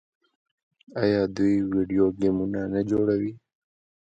[1.01, 3.33] آیا دوی ویډیو ګیمونه نه جوړوي؟